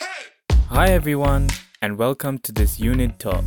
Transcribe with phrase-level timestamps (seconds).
[0.00, 1.48] Hi everyone,
[1.82, 3.44] and welcome to this unit talk.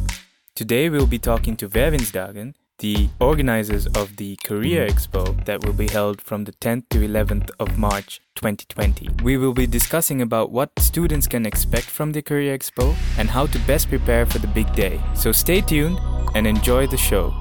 [0.55, 5.87] Today we'll be talking to Wervingsdagen, the organizers of the Career Expo that will be
[5.87, 9.09] held from the 10th to 11th of March 2020.
[9.23, 13.47] We will be discussing about what students can expect from the Career Expo and how
[13.47, 14.99] to best prepare for the big day.
[15.15, 15.97] So stay tuned
[16.35, 17.33] and enjoy the show.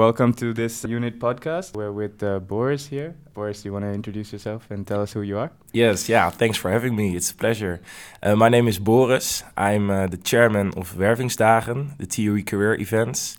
[0.00, 1.76] Welcome to this unit podcast.
[1.76, 3.16] We're with uh, Boris here.
[3.34, 5.52] Boris, you want to introduce yourself and tell us who you are?
[5.74, 7.14] Yes, yeah, thanks for having me.
[7.14, 7.82] It's a pleasure.
[8.22, 9.44] Uh, my name is Boris.
[9.58, 13.36] I'm uh, the chairman of Wervingsdagen, the TUE career events,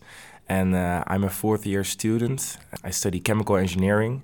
[0.48, 2.58] and uh, I'm a fourth year student.
[2.84, 4.22] I study chemical engineering.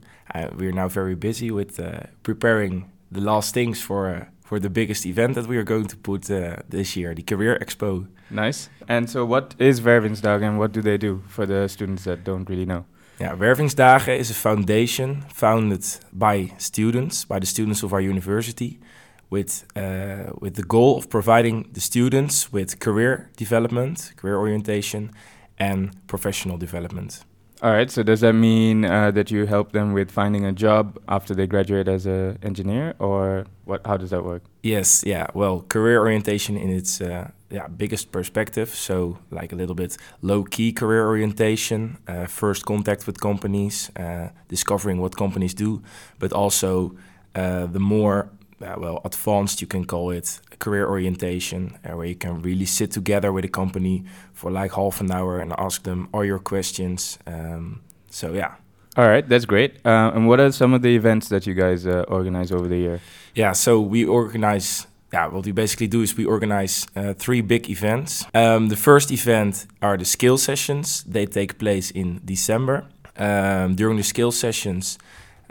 [0.54, 5.04] We're now very busy with uh, preparing the last things for uh, for the biggest
[5.04, 8.06] event that we are going to put uh, this year, the Career Expo.
[8.30, 8.70] Nice.
[8.88, 12.48] And so, what is Wervingsdagen and what do they do for the students that don't
[12.48, 12.86] really know?
[13.20, 18.80] Yeah, Wervingsdagen is a foundation founded by students, by the students of our university,
[19.28, 25.10] with uh, with the goal of providing the students with career development, career orientation,
[25.58, 27.24] and professional development.
[27.60, 27.90] All right.
[27.90, 31.46] So does that mean uh, that you help them with finding a job after they
[31.48, 33.84] graduate as an engineer, or what?
[33.84, 34.42] How does that work?
[34.62, 35.02] Yes.
[35.04, 35.26] Yeah.
[35.34, 38.68] Well, career orientation in its uh, yeah biggest perspective.
[38.68, 44.28] So like a little bit low key career orientation, uh, first contact with companies, uh,
[44.48, 45.82] discovering what companies do,
[46.20, 46.94] but also
[47.34, 48.30] uh, the more
[48.62, 52.90] uh, well advanced you can call it career orientation uh, where you can really sit
[52.90, 57.18] together with a company for like half an hour and ask them all your questions
[57.26, 58.54] um, so yeah
[58.96, 61.86] all right that's great uh, and what are some of the events that you guys
[61.86, 63.00] uh, organize over the year
[63.34, 67.70] yeah so we organize yeah, what we basically do is we organize uh, three big
[67.70, 68.26] events.
[68.34, 71.02] Um, the first event are the skill sessions.
[71.04, 72.84] They take place in December.
[73.16, 74.98] Um, during the skill sessions,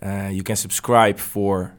[0.02, 1.74] uh, you can subscribe for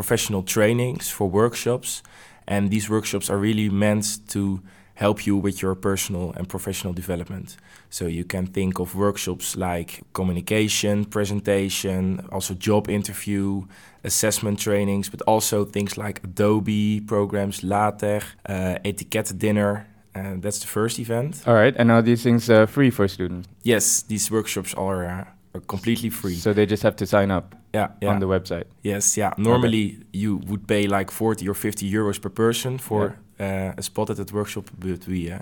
[0.00, 2.02] professional trainings, for workshops,
[2.46, 4.60] and these workshops are really meant to
[4.94, 7.56] help you with your personal and professional development.
[7.90, 12.00] So you can think of workshops like communication, presentation,
[12.30, 13.66] also job interview,
[14.04, 19.86] assessment trainings, but also things like Adobe programs, LaTeX, uh, etiquette dinner.
[20.14, 21.42] And that's the first event.
[21.46, 21.74] All right.
[21.76, 23.48] And are these things uh, free for students?
[23.62, 26.34] Yes, these workshops are, uh, are completely free.
[26.34, 28.10] So they just have to sign up yeah, yeah.
[28.10, 28.64] on the website.
[28.82, 29.34] Yes, yeah.
[29.36, 30.04] Normally okay.
[30.12, 34.10] you would pay like 40 or 50 euros per person for yeah uh, a spot
[34.10, 35.38] at that workshop, but we uh,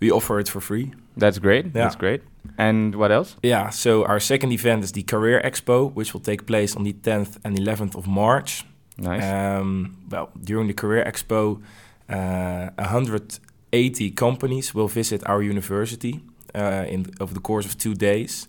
[0.00, 0.92] we offer it for free.
[1.16, 1.66] That's great.
[1.66, 1.72] Yeah.
[1.72, 2.22] That's great.
[2.56, 3.36] And what else?
[3.42, 3.70] Yeah.
[3.70, 7.38] So our second event is the Career Expo, which will take place on the 10th
[7.44, 8.64] and 11th of March.
[8.96, 9.24] Nice.
[9.24, 11.60] Um, well, during the Career Expo,
[12.08, 16.20] uh, 180 companies will visit our university
[16.54, 18.48] uh, in over the course of two days,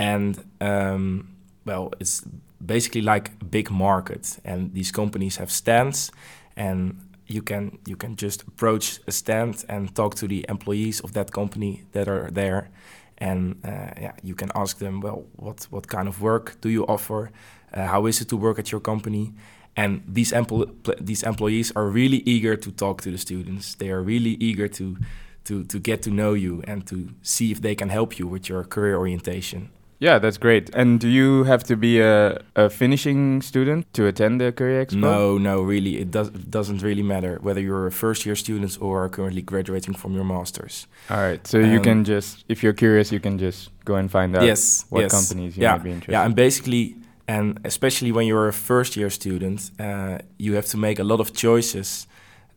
[0.00, 2.24] and um, well, it's
[2.64, 6.10] basically like a big market, and these companies have stands
[6.56, 6.96] and
[7.26, 11.30] you can you can just approach a stand and talk to the employees of that
[11.32, 12.70] company that are there.
[13.18, 16.84] And uh, yeah you can ask them well what what kind of work do you
[16.86, 17.30] offer?
[17.72, 19.32] Uh, how is it to work at your company?
[19.76, 20.66] And these empl
[21.06, 23.76] these employees are really eager to talk to the students.
[23.76, 24.96] They are really eager to
[25.44, 28.48] to to get to know you and to see if they can help you with
[28.48, 30.70] your career orientation yeah, that's great.
[30.74, 34.94] And do you have to be a, a finishing student to attend the Career Expo?
[34.94, 35.98] No, no, really.
[35.98, 39.42] It, does, it doesn't really matter whether you're a first year student or are currently
[39.42, 40.86] graduating from your master's.
[41.10, 41.46] All right.
[41.46, 44.42] So um, you can just, if you're curious, you can just go and find out
[44.42, 45.12] yes, what yes.
[45.12, 46.18] companies you yeah, might be interested in.
[46.18, 46.96] Yeah, and basically,
[47.28, 51.20] and especially when you're a first year student, uh, you have to make a lot
[51.20, 52.06] of choices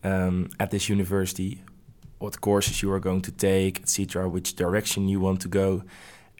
[0.06, 1.62] um, at this university
[2.20, 5.84] what courses you are going to take, etc., which direction you want to go.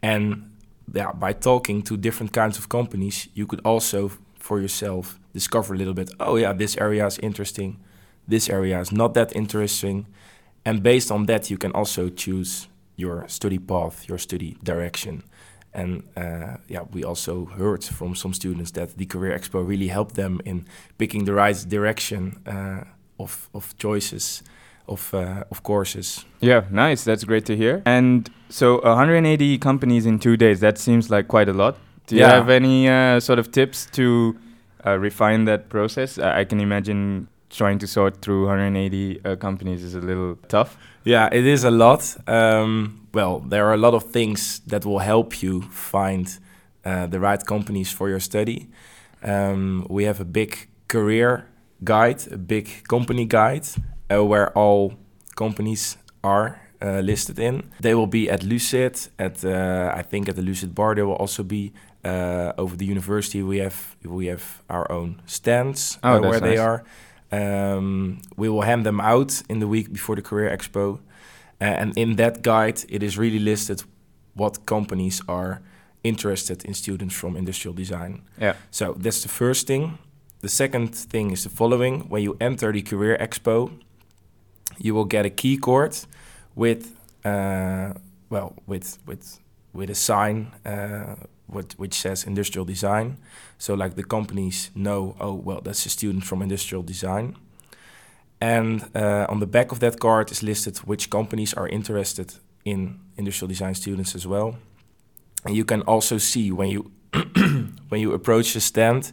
[0.02, 0.50] And
[0.92, 5.76] yeah, by talking to different kinds of companies, you could also for yourself discover a
[5.76, 6.10] little bit.
[6.20, 7.80] Oh yeah, this area is interesting.
[8.28, 10.06] This area is not that interesting,
[10.64, 15.22] and based on that, you can also choose your study path, your study direction.
[15.72, 20.14] And uh, yeah, we also heard from some students that the Career Expo really helped
[20.14, 20.66] them in
[20.98, 22.84] picking the right direction uh,
[23.18, 24.42] of of choices
[24.88, 26.24] of uh, of courses.
[26.40, 27.04] Yeah, nice.
[27.04, 27.82] That's great to hear.
[27.86, 30.60] And so 180 companies in two days.
[30.60, 31.76] That seems like quite a lot.
[32.06, 34.36] Do you have any uh, sort of tips to
[34.84, 36.18] uh, refine that process?
[36.18, 40.76] I I can imagine trying to sort through 180 uh, companies is a little tough.
[41.04, 42.16] Yeah, it is a lot.
[42.26, 46.38] Um, well, there are a lot of things that will help you find
[46.84, 48.68] uh, the right companies for your study.
[49.22, 51.46] Um, we have a big career
[51.82, 54.94] guide, a big company guide, uh, where all
[55.36, 57.62] companies are uh, listed in.
[57.80, 60.94] They will be at Lucid, at uh, I think at the Lucid Bar.
[60.94, 61.72] They will also be
[62.04, 63.42] uh, over the university.
[63.42, 66.84] We have we have our own stands Oh, uh, where they are.
[67.32, 70.98] Um, we will hand them out in the week before the Career Expo, uh,
[71.64, 73.82] and in that guide, it is really listed
[74.34, 75.60] what companies are
[76.02, 78.22] interested in students from industrial design.
[78.40, 78.54] Yeah.
[78.70, 79.98] So that's the first thing.
[80.40, 83.70] The second thing is the following: when you enter the Career Expo,
[84.78, 85.96] you will get a key card
[86.54, 87.94] with, uh,
[88.30, 89.40] well, with with
[89.72, 91.16] with a sign uh,
[91.46, 93.16] what, which says industrial design.
[93.58, 97.36] So like the companies know, oh well, that's a student from industrial design.
[98.40, 102.34] And uh, on the back of that card is listed which companies are interested
[102.64, 104.56] in industrial design students as well.
[105.44, 106.90] And you can also see when you
[107.88, 109.12] when you approach the stand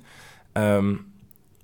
[0.55, 1.10] um,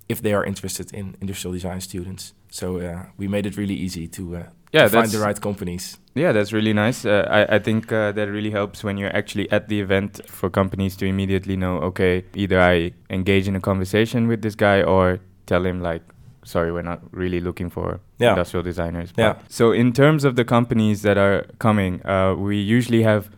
[0.10, 2.34] if they are interested in industrial design students.
[2.50, 4.44] So uh, we made it really easy to, uh,
[4.74, 5.98] Yeah, to find the right companies.
[6.16, 7.06] Yeah, that's really nice.
[7.06, 10.50] Uh, I, I think uh, that really helps when you're actually at the event for
[10.50, 15.20] companies to immediately know, okay, either I engage in a conversation with this guy or
[15.46, 16.02] tell him like,
[16.44, 18.30] sorry, we're not really looking for Yeah.
[18.32, 19.14] industrial designers.
[19.18, 19.34] Yeah.
[19.34, 23.30] But- So in terms of the companies that are coming, uh, we usually have,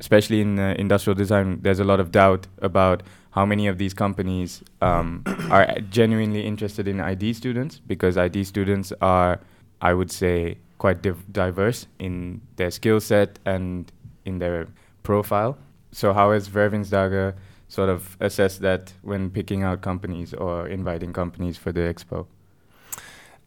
[0.00, 3.02] especially in uh, industrial design, there's a lot of doubt about
[3.36, 8.94] how many of these companies um, are genuinely interested in ID students because ID students
[9.02, 9.38] are,
[9.82, 13.92] I would say, quite div- diverse in their skill set and
[14.24, 14.68] in their
[15.02, 15.58] profile.
[15.92, 17.34] So how has Wervingsdagen
[17.68, 22.26] sort of assessed that when picking out companies or inviting companies for the expo?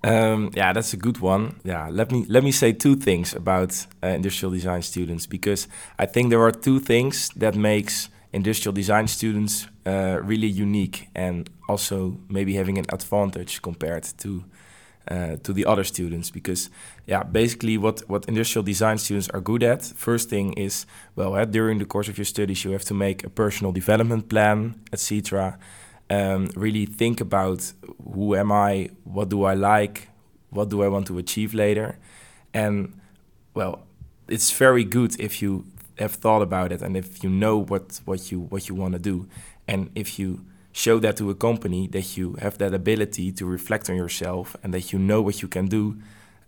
[0.03, 1.59] Um, yeah, that's a good one.
[1.63, 6.05] Yeah, let me let me say two things about uh, industrial design students because I
[6.05, 12.17] think there are two things that makes industrial design students uh, really unique and also
[12.29, 14.43] maybe having an advantage compared to
[15.07, 16.69] uh, to the other students because
[17.07, 20.85] yeah basically what what industrial design students are good at first thing is
[21.15, 24.29] well uh, during the course of your studies you have to make a personal development
[24.29, 25.57] plan etc
[26.09, 27.71] um, really think about
[28.13, 30.09] who am I, what do I like,
[30.49, 31.97] what do I want to achieve later,
[32.53, 32.99] and
[33.53, 33.83] well,
[34.27, 35.65] it's very good if you
[35.99, 38.99] have thought about it and if you know what what you what you want to
[38.99, 39.27] do,
[39.67, 43.89] and if you show that to a company that you have that ability to reflect
[43.89, 45.97] on yourself and that you know what you can do,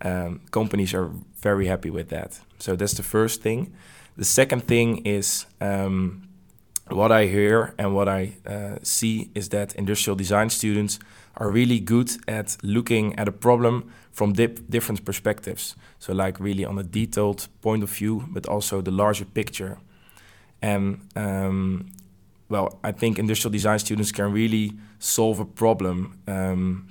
[0.02, 1.10] um, companies are
[1.40, 2.40] very happy with that.
[2.58, 3.72] So that's the first thing.
[4.16, 5.46] The second thing is.
[5.60, 6.28] Um,
[6.92, 10.98] what I hear and what I uh, see is that industrial design students
[11.34, 15.76] are really good at looking at a problem from dip- different perspectives.
[15.98, 19.78] So, like really on a detailed point of view, but also the larger picture.
[20.60, 21.86] And um,
[22.48, 26.88] well, I think industrial design students can really solve a problem um,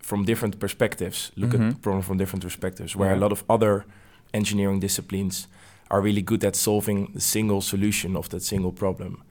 [0.00, 1.30] from different perspectives.
[1.36, 1.70] Look at Mhm.
[1.74, 3.18] the problem from different perspectives, where Yeah.
[3.18, 3.84] a lot of other
[4.34, 5.46] engineering disciplines
[5.92, 9.22] are really good at solving the single solution of that single problem.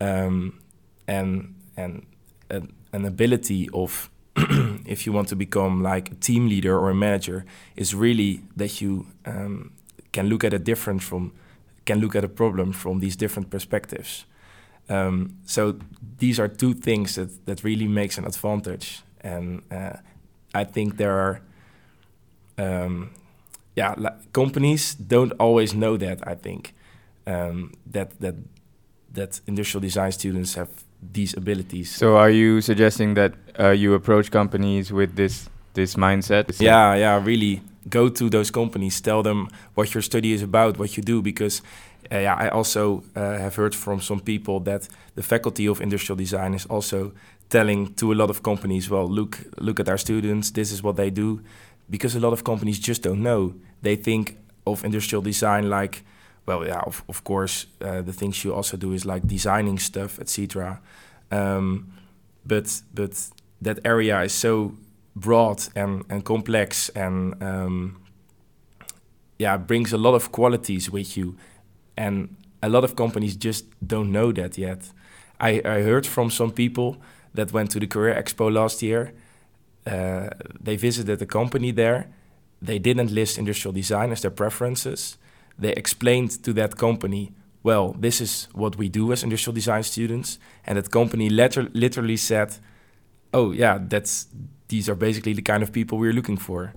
[0.00, 0.60] Um,
[1.08, 2.06] and and
[2.50, 4.10] an, ability of
[4.86, 8.80] if you want to become like a team leader or a manager is really that
[8.80, 9.72] you um,
[10.12, 11.32] can look at a different from
[11.86, 14.26] can look at a problem from these different perspectives.
[14.88, 15.78] Um, so
[16.18, 19.96] these are two things that that really makes an advantage, and uh,
[20.54, 21.40] I think there are.
[22.56, 23.10] Um,
[23.76, 26.26] yeah, li- companies don't always know that.
[26.26, 26.74] I think
[27.26, 28.34] um, that that
[29.12, 30.68] that industrial design students have
[31.12, 31.90] these abilities.
[31.90, 36.60] So are you suggesting that uh, you approach companies with this this mindset?
[36.60, 40.96] yeah, yeah, really go to those companies, tell them what your study is about, what
[40.96, 41.62] you do, because
[42.12, 46.16] uh, yeah, I also uh, have heard from some people that the faculty of industrial
[46.16, 47.12] design is also
[47.50, 50.96] telling to a lot of companies, well, look, look at our students, this is what
[50.96, 51.40] they do,
[51.88, 53.54] because a lot of companies just don't know.
[53.82, 54.36] They think
[54.66, 56.04] of industrial design like,
[56.46, 60.18] well, yeah, of, of course, uh, the things you also do is like designing stuff,
[60.18, 60.80] etc.
[61.30, 61.92] Um,
[62.46, 63.30] but but
[63.62, 64.74] that area is so
[65.16, 68.00] broad and, and complex and um,
[69.38, 71.36] yeah brings a lot of qualities with you
[71.96, 74.90] and a lot of companies just don't know that yet
[75.40, 76.96] I, I heard from some people
[77.34, 79.12] that went to the career expo last year
[79.86, 80.28] uh,
[80.60, 82.08] they visited a company there.
[82.62, 85.18] They didn't list industrial design as their preferences.
[85.58, 90.38] They explained to that company well this is what we do as industrial design students.
[90.66, 92.56] And that company letter- literally said
[93.32, 94.26] oh yeah that's
[94.68, 96.72] these are basically the kind of people we're looking for.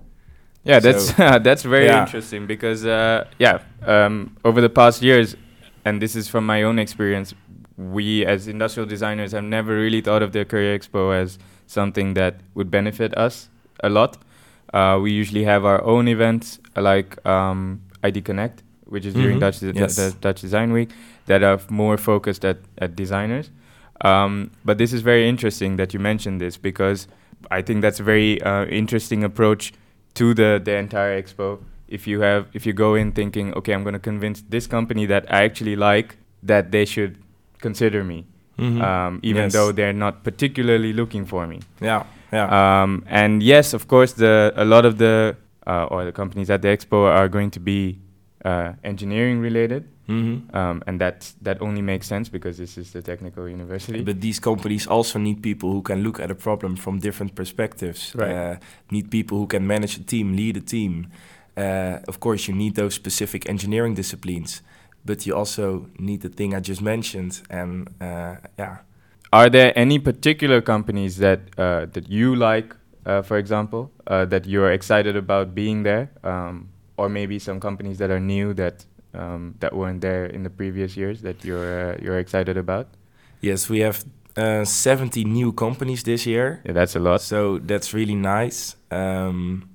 [0.64, 1.14] Yeah, that's
[1.48, 2.04] that's very Yeah.
[2.04, 5.36] interesting because uh, yeah, um, over the past years,
[5.86, 7.34] and this is from my own experience,
[7.78, 12.36] we as industrial designers have never really thought of the Career Expo as something that
[12.56, 13.50] would benefit us
[13.84, 14.18] a lot.
[14.74, 19.42] Uh, we usually have our own events like um, ID Connect, which is during Mhm.
[19.42, 19.96] Dutch, the, Yes.
[19.96, 20.90] the Dutch Design Week,
[21.28, 23.52] that are more focused at, at designers.
[24.02, 27.08] Um, but this is very interesting that you mentioned this because
[27.52, 29.74] I think that's a very uh, interesting approach
[30.16, 31.60] to the, the entire expo.
[31.88, 35.06] If you have if you go in thinking, okay, I'm going to convince this company
[35.08, 37.16] that I actually like that they should
[37.62, 38.26] consider me,
[38.58, 38.82] Mhm.
[38.82, 39.54] um, even Yes.
[39.54, 41.60] though they're not particularly looking for me.
[41.82, 42.48] yeah, yeah.
[42.84, 45.36] Um, and yes, of course, the a lot of the
[45.68, 48.00] uh, or the companies at the expo are going to be
[48.46, 50.56] uh, engineering related, Mhm.
[50.56, 54.02] um, and that that only makes sense because this is the technical university.
[54.04, 58.14] But these companies also need people who can look at a problem from different perspectives.
[58.16, 58.32] Right.
[58.32, 58.56] Uh,
[58.92, 61.08] need people who can manage a team, lead a team.
[61.58, 64.62] Uh, of course, you need those specific engineering disciplines,
[65.08, 67.42] but you also need the thing I just mentioned.
[67.50, 68.78] And uh, yeah,
[69.34, 74.46] are there any particular companies that uh, that you like, uh, for example, uh, that
[74.46, 78.86] you're excited about being there, um, or maybe some companies that are new that
[79.16, 82.88] um, that weren't there in the previous years that you're uh, you're excited about?
[83.42, 84.04] yes, we have
[84.36, 86.62] uh, 70 new companies this year.
[86.66, 87.22] Yeah, that's a lot.
[87.22, 88.76] So that's really nice.
[88.92, 89.70] Um,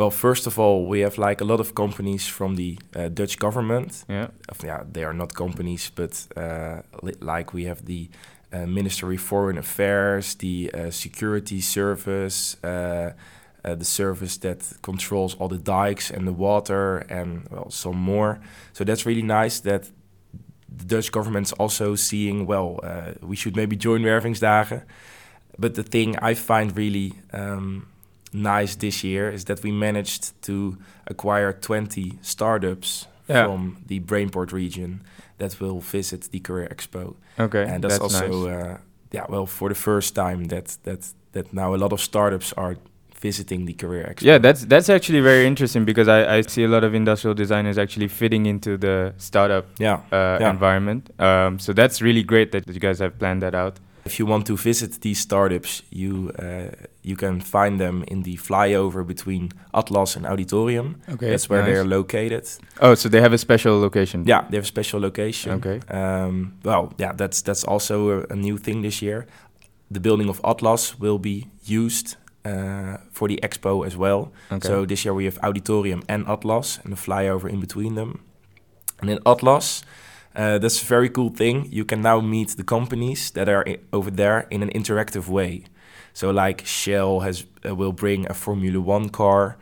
[0.00, 3.38] well, first of all, we have like a lot of companies from the uh, Dutch
[3.38, 4.04] government.
[4.08, 4.28] Yeah.
[4.64, 8.08] Yeah, they are not companies, but uh, li- like we have the
[8.50, 13.12] uh, Ministry of Foreign Affairs, the uh, Security Service, uh,
[13.62, 18.40] uh, the service that controls all the dikes and the water, and well, some more.
[18.72, 19.90] So that's really nice that
[20.78, 24.82] the Dutch government's also seeing, well, uh, we should maybe join Wervingsdagen.
[25.58, 27.86] But the thing I find really um,
[28.32, 33.44] nice this year is that we managed to acquire 20 startups Yeah.
[33.46, 35.00] from the Brainport region
[35.38, 37.14] that will visit the Career Expo.
[37.38, 38.52] Okay, and that's, also, nice.
[38.64, 38.78] uh,
[39.12, 42.76] yeah, well, for the first time that, that, that now a lot of startups are
[43.20, 44.22] visiting the Career Expo.
[44.26, 47.76] Yeah, that's that's actually very interesting because I, I see a lot of industrial designers
[47.78, 50.00] actually fitting into the startup yeah.
[50.12, 50.50] uh, Yeah.
[50.50, 51.10] environment.
[51.18, 53.78] Um, so that's really great that you guys have planned that out.
[54.04, 56.70] If you want to visit these startups, you uh,
[57.02, 60.94] you can find them in the flyover between Atlas and Auditorium.
[61.08, 62.44] Okay, That's where they're located.
[62.80, 64.24] Oh, so they have a special location.
[64.26, 65.52] Yeah, they have a special location.
[65.52, 65.80] Okay.
[65.88, 69.26] Um, well, yeah, that's that's also a, a new thing this year.
[69.90, 74.32] The building of Atlas will be used uh, for the expo as well.
[74.50, 74.68] Okay.
[74.68, 78.20] So this year we have Auditorium and Atlas and the flyover in between them.
[79.00, 79.82] And in Atlas,
[80.34, 81.68] uh, that's a very cool thing.
[81.70, 85.64] You can now meet the companies that are over there in an interactive way.
[86.12, 89.56] So like Shell has uh, will bring a Formula One car.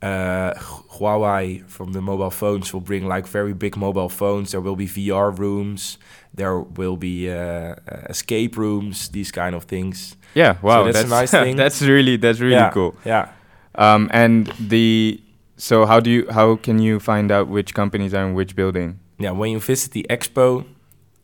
[0.00, 0.52] Uh,
[0.98, 4.50] Huawei from the mobile phones will bring like very big mobile phones.
[4.50, 5.96] There will be VR rooms.
[6.34, 7.74] There will be uh, uh,
[8.08, 9.08] escape rooms.
[9.10, 10.16] These kind of things.
[10.34, 11.56] yeah, wow, that's a nice thing.
[11.56, 12.96] that's really that's really yeah, cool.
[13.04, 13.30] Yeah.
[13.76, 15.20] Um, and the
[15.56, 18.98] so how do you how can you find out which companies are in which building?
[19.22, 20.64] Yeah, when you visit the expo,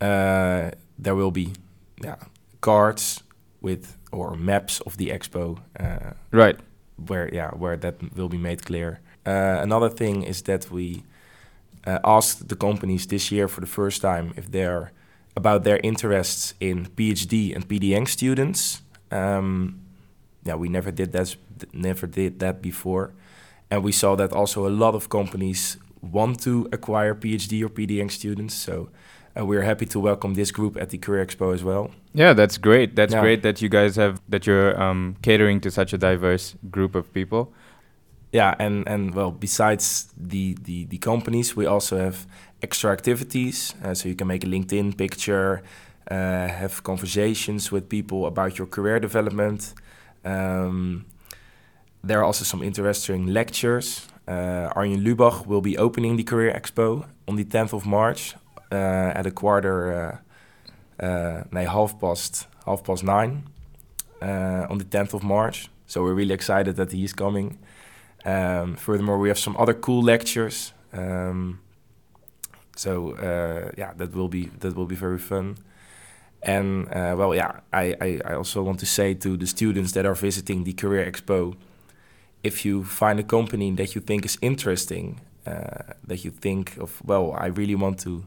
[0.00, 1.52] uh, there will be
[2.04, 2.16] yeah,
[2.60, 3.22] cards
[3.60, 6.58] with or maps of the expo uh, Right.
[7.06, 9.00] where yeah where that will be made clear.
[9.26, 11.02] Uh, another thing is that we
[11.86, 14.90] uh, asked the companies this year for the first time if they're
[15.36, 18.82] about their interests in PhD and PDEng students.
[19.10, 19.80] Um,
[20.44, 21.36] yeah, we never did that
[21.72, 23.10] never did that before,
[23.70, 28.10] and we saw that also a lot of companies want to acquire PhD or PDEng
[28.10, 28.54] students.
[28.54, 28.88] So
[29.38, 31.90] uh, we're happy to welcome this group at the Career Expo as well.
[32.14, 32.96] Yeah, that's great.
[32.96, 33.20] That's Yeah.
[33.20, 37.12] great that you guys have that you're um, catering to such a diverse group of
[37.12, 37.52] people.
[38.32, 42.26] Yeah, and and well, besides the the, the companies, we also have
[42.62, 43.74] extra activities.
[43.84, 45.62] Uh, so you can make a LinkedIn picture,
[46.10, 49.74] uh, have conversations with people about your career development.
[50.24, 51.04] Um,
[52.04, 54.06] there are also some interesting lectures.
[54.28, 58.34] Uh, Arjen Lubach will be opening the Career Expo on the 10th of March
[58.70, 58.74] uh,
[59.14, 60.20] at a quarter,
[61.00, 63.48] uh, nee, half past half past nine
[64.20, 65.70] on the 10th of March.
[65.86, 67.58] So we're really excited that he is coming.
[68.26, 70.74] Um, furthermore, we have some other cool lectures.
[70.92, 71.60] Um,
[72.76, 73.14] so
[73.78, 75.56] yeah, that will be that will be very fun.
[76.42, 80.14] And well, yeah, I, I, I also want to say to the students that are
[80.14, 81.56] visiting the Career Expo,
[82.42, 87.02] if you find a company that you think is interesting, uh, that you think of,
[87.04, 88.24] well, I really want to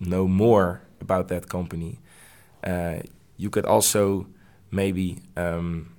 [0.00, 1.98] know more about that company,
[2.62, 2.98] uh,
[3.36, 4.26] you could also
[4.70, 5.94] maybe um,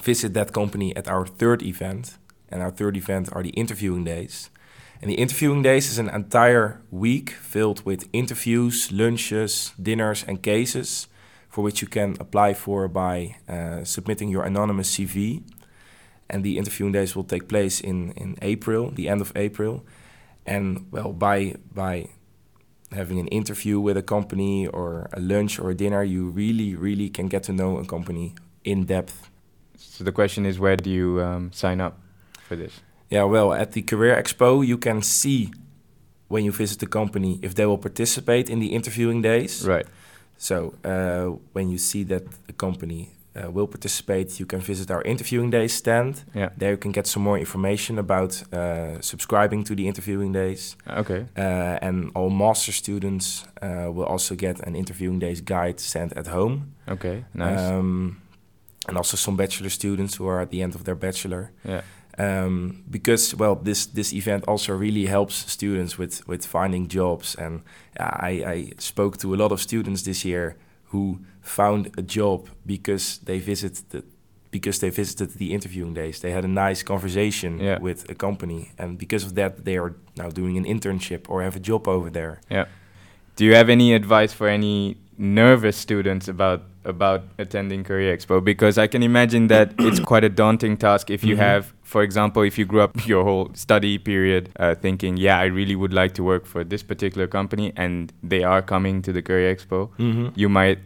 [0.00, 2.18] visit that company at our third event.
[2.48, 4.50] And our third event are the interviewing days.
[5.00, 11.06] And the interviewing days is an entire week filled with interviews, lunches, dinners, and cases
[11.48, 15.42] for which you can apply for by uh, submitting your anonymous CV.
[16.30, 19.84] And the interviewing days will take place in, in April, the end of April.
[20.46, 22.08] And well, by by
[22.92, 27.08] having an interview with a company or a lunch or a dinner, you really, really
[27.08, 28.34] can get to know a company
[28.64, 29.28] in depth.
[29.76, 31.98] So the question is, where do you um, sign up
[32.48, 32.80] for this?
[33.08, 35.50] Yeah, well, at the Career Expo, you can see
[36.28, 39.66] when you visit the company if they will participate in the interviewing days.
[39.66, 39.86] Right.
[40.38, 45.02] So uh, when you see that the company uh, will participate, you can visit our
[45.02, 46.24] interviewing days stand.
[46.34, 46.50] Yeah.
[46.56, 50.76] There you can get some more information about uh, subscribing to the interviewing days.
[50.88, 51.26] Okay.
[51.36, 56.26] Uh, and all master students uh, will also get an interviewing days guide sent at
[56.26, 56.74] home.
[56.88, 57.24] Okay.
[57.34, 57.60] Nice.
[57.60, 58.20] Um,
[58.88, 61.52] and also some bachelor students who are at the end of their bachelor.
[61.64, 61.82] yeah.
[62.18, 67.36] Um, because well, this this event also really helps students with with finding jobs.
[67.36, 67.62] And
[67.98, 70.56] I, I spoke to a lot of students this year
[70.92, 74.02] who found a job because they visited the
[74.52, 76.18] because they visited the interviewing days.
[76.20, 77.78] They had a nice conversation Yeah.
[77.80, 81.54] with a company, and because of that, they are now doing an internship or have
[81.56, 82.40] a job over there.
[82.50, 82.64] Yeah.
[83.36, 88.42] Do you have any advice for any nervous students about about attending Career Expo?
[88.42, 91.38] Because I can imagine that it's quite a daunting task if you Mhm.
[91.38, 95.46] have, for example, if you grew up your whole study period uh, thinking, yeah, I
[95.46, 99.22] really would like to work for this particular company, and they are coming to the
[99.22, 99.88] Career Expo.
[99.98, 100.28] Mm-hmm.
[100.36, 100.78] You might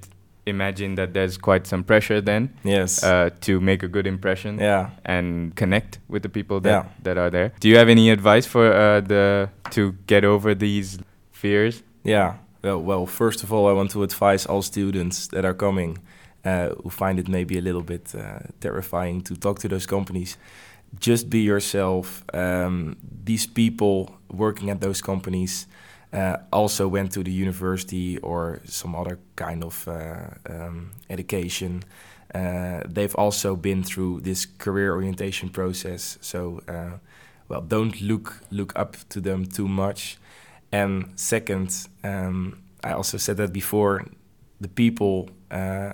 [0.46, 3.02] imagine that there's quite some pressure then Yes.
[3.02, 4.90] uh, to make a good impression yeah.
[5.04, 6.84] and connect with the people that, Yeah.
[7.02, 7.52] that are there.
[7.60, 10.98] Do you have any advice for uh, the to get over these
[11.32, 11.82] fears?
[12.02, 12.34] Yeah.
[12.62, 15.98] Well, well, first of all, I want to advise all students that are coming
[16.44, 20.36] uh, who find it maybe a little bit uh, terrifying to talk to those companies.
[21.00, 22.24] Just be yourself.
[22.32, 25.66] Um, these people working at those companies
[26.12, 31.82] uh, also went to the university or some other kind of uh, um, education.
[32.34, 36.18] Uh, they've also been through this career orientation process.
[36.20, 36.98] So, uh,
[37.48, 40.18] well, don't look look up to them too much.
[40.72, 44.04] And second, um, I also said that before,
[44.60, 45.92] the people uh,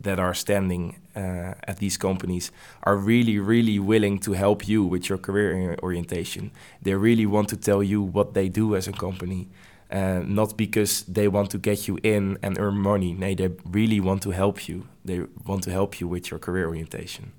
[0.00, 2.50] that are standing uh, at these companies
[2.82, 6.50] are really, really willing to help you with your career orientation.
[6.80, 9.48] They really want to tell you what they do as a company,
[9.90, 13.12] uh, not because they want to get you in and earn money.
[13.12, 14.86] No, they really want to help you.
[15.04, 17.32] They want to help you with your career orientation.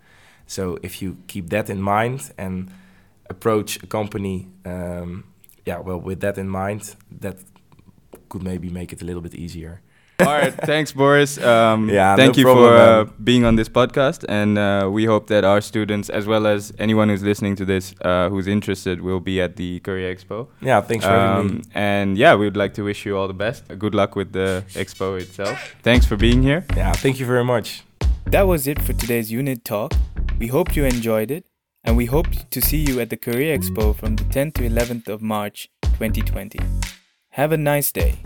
[0.46, 2.70] So if you keep that in mind and
[3.30, 5.24] approach a company, um,
[5.66, 7.38] yeah, well, with that in mind, that
[8.30, 9.82] could maybe make it a little bit easier.
[10.26, 11.38] All right, thanks, Boris.
[11.38, 15.06] Um, Yeah, thank no you problem, for uh, being on this podcast, and uh, we
[15.06, 19.02] hope that our students, as well as anyone who's listening to this, uh, who's interested,
[19.02, 20.48] will be at the Career Expo.
[20.62, 21.54] Yeah, thanks for having me.
[21.58, 23.64] Um, and yeah, we would like to wish you all the best.
[23.78, 25.76] Good luck with the expo itself.
[25.84, 26.66] Thanks for being here.
[26.76, 27.84] Yeah, thank you very much.
[28.26, 29.94] That was it for today's unit talk.
[30.40, 31.46] We hope you enjoyed it,
[31.84, 35.08] and we hope to see you at the Career Expo from the 10th to 11th
[35.10, 36.60] of March 2020.
[37.32, 38.20] Have a nice day.